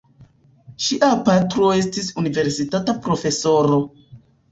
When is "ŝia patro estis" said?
0.85-2.09